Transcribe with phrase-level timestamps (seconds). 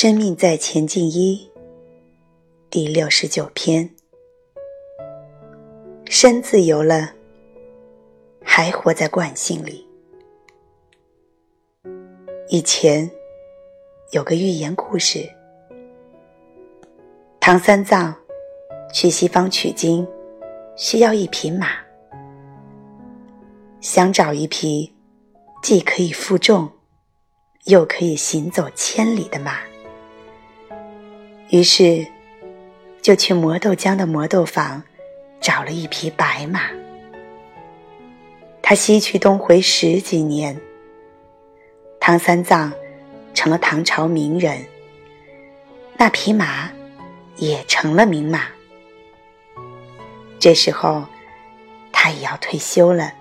[0.00, 1.50] 生命在前进一
[2.70, 3.90] 第六十九篇，
[6.04, 7.12] 身自由了，
[8.44, 9.84] 还活在惯性里。
[12.48, 13.10] 以前
[14.12, 15.28] 有个寓言故事，
[17.40, 18.14] 唐三藏
[18.94, 20.06] 去西方取经，
[20.76, 21.70] 需要一匹马，
[23.80, 24.94] 想找一匹
[25.60, 26.70] 既可以负重。
[27.64, 29.58] 又可以行走千里的马，
[31.50, 32.06] 于是
[33.00, 34.82] 就去磨豆浆的磨豆坊
[35.40, 36.62] 找了一匹白马。
[38.60, 40.60] 他西去东回十几年，
[41.98, 42.70] 唐三藏
[43.32, 44.62] 成了唐朝名人，
[45.96, 46.70] 那匹马
[47.36, 48.42] 也成了名马。
[50.38, 51.06] 这时候
[51.90, 53.14] 他也要退休了，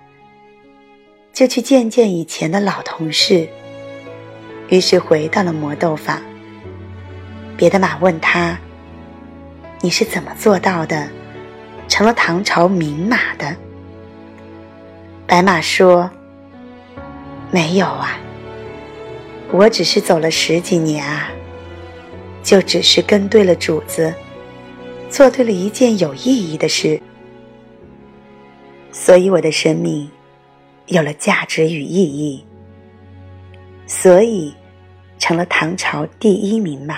[1.31, 3.47] 就去见见以前的老同事。
[4.67, 6.21] 于是回到了磨豆坊。
[7.57, 8.57] 别的马问他
[9.81, 11.09] ：“你是怎么做到的，
[11.87, 13.55] 成了唐朝名马的？”
[15.25, 16.09] 白马说
[17.49, 18.19] ：“没有啊，
[19.51, 21.29] 我只是走了十几年啊，
[22.43, 24.13] 就只是跟对了主子，
[25.09, 27.01] 做对了一件有意义的事，
[28.91, 30.09] 所以我的生命
[30.85, 32.45] 有了价值与意义。”
[33.87, 34.53] 所以，
[35.17, 36.97] 成了唐朝第一名马。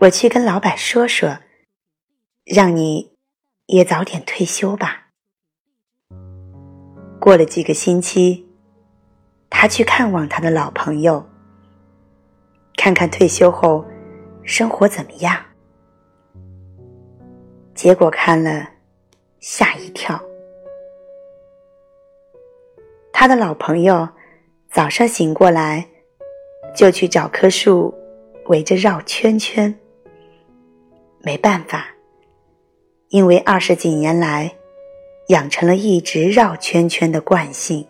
[0.00, 1.40] 我去跟老板说说，
[2.44, 3.18] 让你
[3.66, 5.08] 也早点退休吧。
[7.20, 8.46] 过了几个星期，
[9.50, 11.28] 他去看望他的老朋友，
[12.78, 13.84] 看看退休后
[14.42, 15.36] 生活怎么样。
[17.74, 18.70] 结果看了，
[19.38, 20.18] 吓一跳。
[23.12, 24.08] 他的老朋友。
[24.70, 25.88] 早上醒过来，
[26.76, 27.92] 就去找棵树，
[28.46, 29.76] 围着绕圈圈。
[31.22, 31.86] 没办法，
[33.08, 34.50] 因为二十几年来，
[35.28, 37.86] 养成了一直绕圈圈的惯性。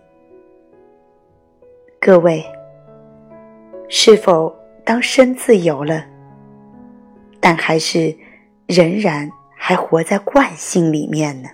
[2.00, 2.44] 各位，
[3.88, 4.52] 是否
[4.84, 6.04] 当身自由了，
[7.38, 8.16] 但还是
[8.66, 11.48] 仍然还活在惯性里面呢？